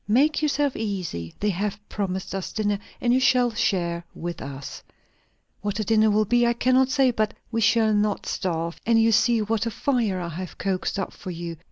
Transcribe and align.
"Make 0.07 0.41
yourself 0.41 0.75
easy; 0.75 1.35
they 1.41 1.51
have 1.51 1.77
promised 1.87 2.33
us 2.33 2.51
dinner, 2.53 2.79
and 2.99 3.13
you 3.13 3.19
shall 3.19 3.51
share 3.53 4.03
with 4.15 4.41
us. 4.41 4.81
What 5.61 5.75
the 5.75 5.83
dinner 5.83 6.09
will 6.09 6.25
be, 6.25 6.43
I 6.47 6.53
cannot 6.53 6.89
say; 6.89 7.11
but 7.11 7.35
we 7.51 7.61
shall 7.61 7.93
not 7.93 8.25
starve; 8.25 8.81
and 8.83 8.99
you 8.99 9.11
see 9.11 9.43
what 9.43 9.67
a 9.67 9.69
fire 9.69 10.19
I 10.19 10.29
have 10.29 10.57
coaxed 10.57 10.97
up 10.97 11.13
for 11.13 11.29
you. 11.29 11.55